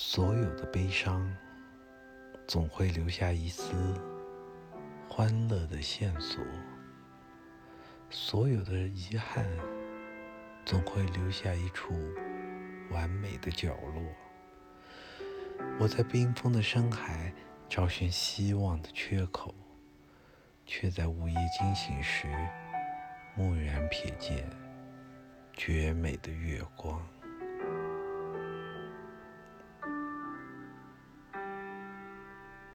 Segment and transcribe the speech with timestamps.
[0.00, 1.28] 所有的悲伤
[2.46, 3.74] 总会留下一丝
[5.08, 6.40] 欢乐的线索
[8.08, 9.44] 所有的遗憾
[10.64, 11.94] 总会留下一处
[12.92, 14.04] 完美的角落。
[15.80, 17.34] 我在冰封的深海
[17.68, 19.52] 找寻希望的缺口
[20.64, 22.28] 却在午夜惊醒时
[23.36, 24.48] 蓦然瞥见
[25.54, 27.17] 绝美的月光。